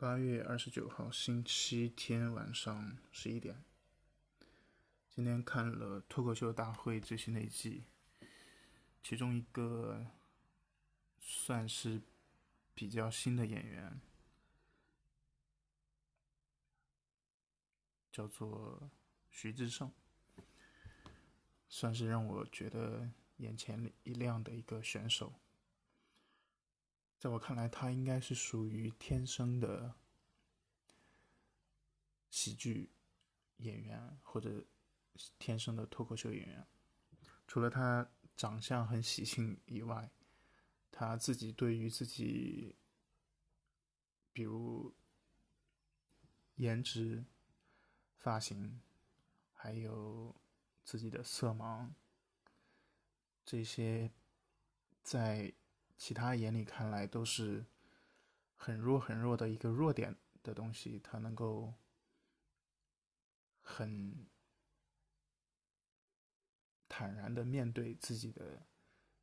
[0.00, 3.62] 八月二十九号星期天晚上十一点，
[5.10, 7.84] 今天看了《脱口秀大会》最新的一季，
[9.02, 10.06] 其中一个
[11.18, 12.00] 算是
[12.72, 14.00] 比较新的演员，
[18.10, 18.90] 叫做
[19.30, 19.92] 徐志胜，
[21.68, 23.06] 算是让我觉得
[23.36, 25.34] 眼前一亮的一个选手。
[27.20, 29.94] 在我看来，他应该是属于天生的
[32.30, 32.90] 喜剧
[33.58, 34.64] 演员，或者
[35.38, 36.66] 天生的脱口秀演员。
[37.46, 40.10] 除了他长相很喜庆以外，
[40.90, 42.74] 他自己对于自己，
[44.32, 44.94] 比如
[46.54, 47.22] 颜值、
[48.16, 48.80] 发型，
[49.52, 50.34] 还有
[50.84, 51.90] 自己的色盲，
[53.44, 54.10] 这些
[55.02, 55.52] 在。
[56.00, 57.62] 其他眼里看来都是
[58.56, 61.74] 很弱很弱的一个弱点的东西，他能够
[63.60, 64.26] 很
[66.88, 68.62] 坦然的面对自己的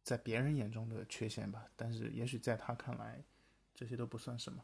[0.03, 1.67] 在别人眼中的缺陷吧。
[1.75, 3.23] 但是也许在他看来，
[3.73, 4.63] 这些都不算什么，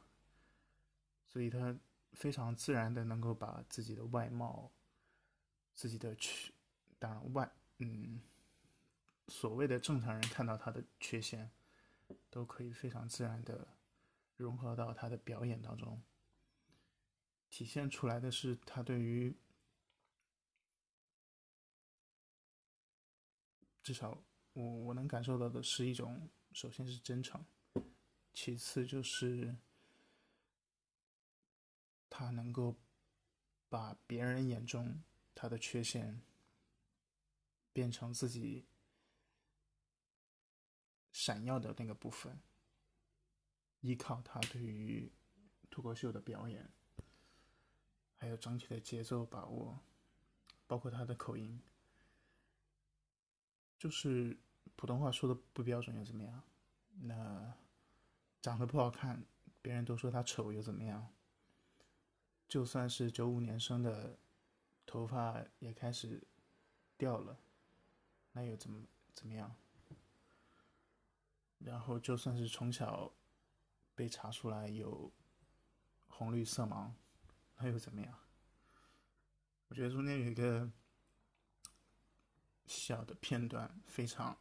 [1.27, 1.75] 所以他
[2.11, 4.71] 非常自然的能够把自己的外貌、
[5.73, 6.53] 自己的缺，
[6.99, 8.21] 当然外嗯，
[9.29, 11.49] 所谓的正常人看到他的缺陷。
[12.33, 13.67] 都可以非常自然的
[14.37, 16.01] 融合到他的表演当中，
[17.51, 19.37] 体现出来的是他对于
[23.83, 24.23] 至少
[24.53, 27.45] 我我能感受到的是一种，首先是真诚，
[28.33, 29.55] 其次就是
[32.09, 32.75] 他能够
[33.69, 35.03] 把别人眼中
[35.35, 36.19] 他的缺陷
[37.71, 38.65] 变成自己。
[41.13, 42.37] 闪耀的那个部分，
[43.79, 45.09] 依靠他对于
[45.69, 46.69] 脱口秀的表演，
[48.17, 49.79] 还有整体的节奏把握，
[50.67, 51.61] 包括他的口音，
[53.77, 54.37] 就是
[54.75, 56.43] 普通话说的不标准又怎么样？
[57.01, 57.53] 那
[58.41, 59.23] 长得不好看，
[59.61, 61.13] 别人都说他丑又怎么样？
[62.47, 64.17] 就算是九五年生的，
[64.85, 66.27] 头发也开始
[66.97, 67.39] 掉了，
[68.31, 68.83] 那又怎么
[69.13, 69.55] 怎么样？
[71.63, 73.13] 然后就算是从小
[73.95, 75.11] 被查出来有
[76.07, 76.91] 红绿色盲，
[77.57, 78.19] 那又怎么样？
[79.69, 80.69] 我觉得中间有一个
[82.65, 84.37] 小的片段非常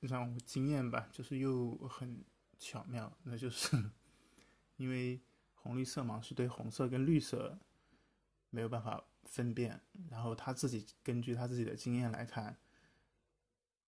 [0.00, 2.24] 让我惊艳吧，就是又很
[2.58, 3.90] 巧妙，那就是
[4.76, 5.20] 因为
[5.54, 7.58] 红绿色盲是对红色跟绿色
[8.50, 12.56] 没有办法分辨，然后他自己根据他自己的经验来看。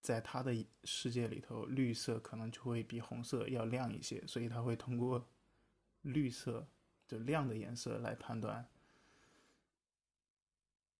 [0.07, 5.29] 在他的世界里头，绿色可能就会比红色要亮一些，所以他会通过
[6.03, 6.65] 绿色
[7.09, 8.69] 就亮的颜色来判断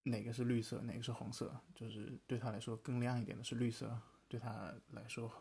[0.03, 1.57] 哪个是绿色，哪个是红色。
[1.73, 3.97] 就是对他来说更亮一点的是绿色，
[4.27, 5.31] 对他来说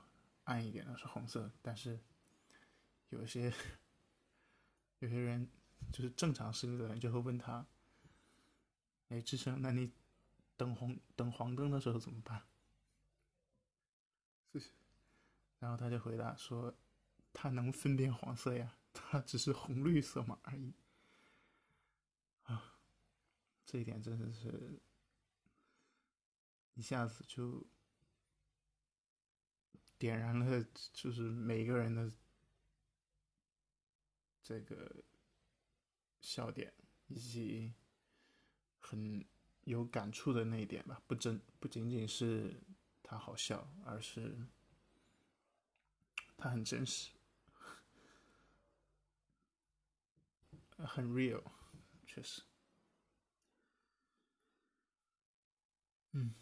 [0.44, 1.50] 暗一点的是红色。
[1.60, 1.98] 但是
[3.08, 3.52] 有些
[5.00, 5.50] 有些人
[5.92, 7.66] 就是正常视力的人就会问他
[9.10, 9.90] ：“哎，志胜，那你
[10.56, 12.40] 等红等黄灯的时候怎么办？”
[15.58, 16.76] 然后他就回答说
[17.32, 20.74] ：“他能分辨黄色呀，他只是红绿色嘛而已。”
[22.44, 22.78] 啊，
[23.64, 24.80] 这一点真的是，
[26.74, 27.66] 一下子就
[29.98, 32.12] 点燃了，就是每个人的
[34.42, 35.04] 这个
[36.20, 36.72] 笑点，
[37.08, 37.74] 以及
[38.78, 39.26] 很
[39.62, 41.02] 有感触的那一点吧。
[41.06, 42.62] 不真不仅仅是
[43.18, 44.46] 好笑，而是。
[46.38, 47.12] 他很真实，
[50.76, 51.42] 很 real，
[52.06, 52.42] 确实。
[56.12, 56.34] 嗯，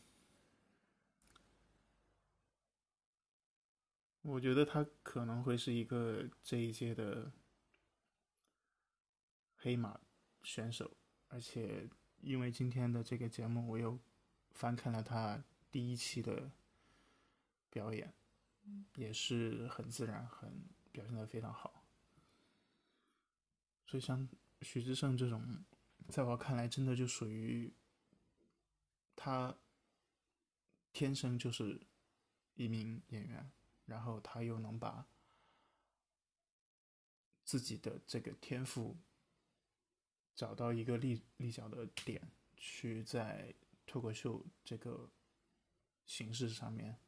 [4.23, 7.31] 我觉得他可能会是一个这一届的
[9.57, 10.01] 黑马
[10.43, 10.97] 选手，
[11.29, 11.89] 而且
[12.21, 13.97] 因为今天的这个节目，我又
[14.51, 16.51] 翻看了他第一期的
[17.75, 18.15] 表演。
[18.95, 20.51] 也是很自然，很
[20.91, 21.85] 表现的非常好。
[23.87, 24.27] 所以像
[24.63, 25.63] 徐志胜这种，
[26.09, 27.71] 在我看来，真的就属于
[29.15, 29.55] 他
[30.95, 31.79] 天生就是
[32.55, 33.53] 一名演员，
[33.85, 35.07] 然后他又能把
[37.45, 38.97] 自己的这个天赋
[40.35, 42.27] 找到一个立立脚的点，
[42.57, 43.55] 去在
[43.85, 45.11] 脱口秀这个
[46.07, 46.99] 形式上面。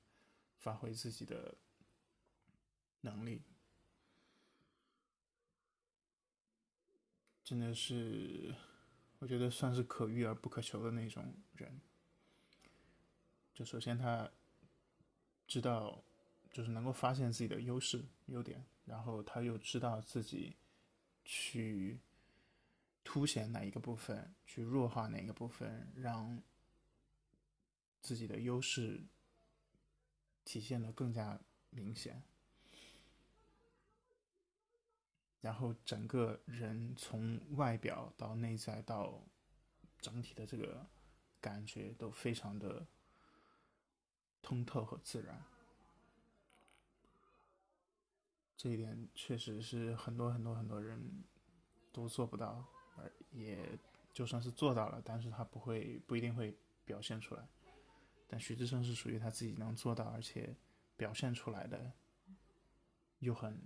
[0.66, 1.56] 发挥自己的
[3.02, 3.40] 能力，
[7.44, 8.52] 真的是，
[9.20, 11.80] 我觉得算是可遇而不可求的那种人。
[13.54, 14.28] 就首先他
[15.46, 16.02] 知道，
[16.50, 20.56] 就是能够发现自己的优势、优点，然后他又知道自己
[21.24, 22.00] 去
[23.04, 26.42] 凸显哪一个部分，去弱化哪一个部分，让
[28.02, 29.00] 自己的优势
[30.46, 31.38] 体现的更加
[31.68, 32.22] 明显。
[35.42, 39.22] 然后整个人从外表到内在到
[40.00, 40.86] 整体的这个
[41.38, 42.86] 感觉都非常的。
[44.42, 45.42] 通透和自然，
[48.56, 51.24] 这一点确实是很多很多很多人
[51.92, 52.64] 都做不到，
[52.96, 53.76] 而也
[54.12, 57.44] 就算是做到了，但是他不会不一定会表现出来。
[58.26, 60.56] 但徐志胜是属于他自己能做到，而且
[60.96, 61.92] 表现出来的
[63.20, 63.60] 又很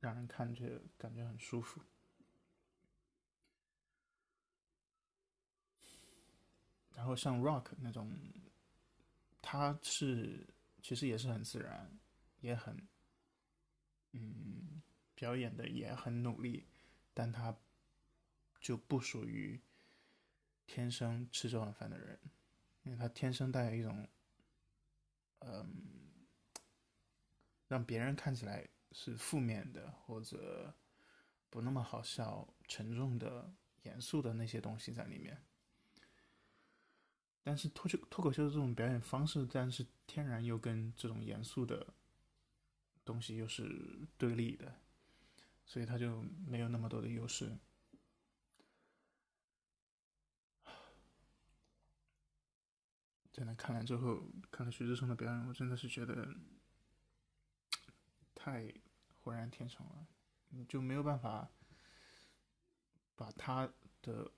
[0.00, 1.80] 让人看着感觉很舒服。
[6.94, 8.12] 然后像 Rock 那种。
[9.40, 10.46] 他是
[10.82, 11.98] 其实也是很自然，
[12.40, 12.86] 也很，
[14.10, 14.82] 嗯，
[15.14, 16.66] 表演的也很努力，
[17.14, 17.56] 但他
[18.60, 19.58] 就不属于
[20.66, 22.18] 天生吃这碗饭的人，
[22.88, 24.08] 因为他天生带有一种，
[25.40, 25.68] 嗯，
[27.66, 30.74] 让别人看起来是负面的或者
[31.50, 33.52] 不那么好笑、沉重的、
[33.82, 35.38] 严肃的那些东西在里面。
[37.42, 41.86] 但是脱口脱口秀的这种表演方式，但是天然又跟这种严肃的
[43.04, 44.74] 东西又是对立的，
[45.66, 47.54] 所以他就没有那么多的优势。
[53.38, 54.20] 在那看完之后，
[54.50, 56.28] 看了徐志胜的表演，我真的是觉得
[58.34, 58.74] 太
[59.20, 60.06] 浑然天成了，
[60.48, 61.48] 你就没有办法
[63.14, 64.32] 把他的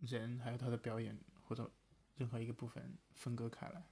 [0.00, 1.70] 人还有他的表演或者。
[2.16, 3.90] 任何一个部分分割开来，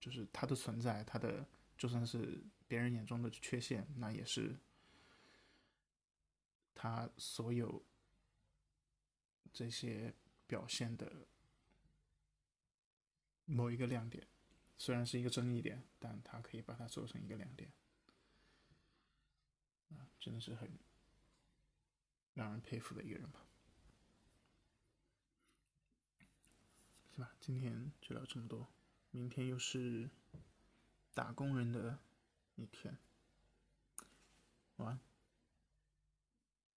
[0.00, 4.58] 就是他的存在，他的就算是别人眼中的缺陷，那也是
[6.74, 7.84] 他所有
[9.52, 10.14] 这些
[10.46, 11.26] 表现的
[13.44, 14.26] 某一个亮点。
[14.76, 17.72] 虽然是一个争议点，但他可以把它做成一个亮点，
[19.90, 20.70] 啊，真的是很
[22.34, 23.46] 让人佩服的一个人吧。
[27.14, 27.32] 是吧？
[27.38, 28.66] 今天就聊这么多，
[29.12, 30.10] 明天又是
[31.14, 32.00] 打工人的
[32.56, 32.98] 一天，
[34.76, 35.13] 晚安。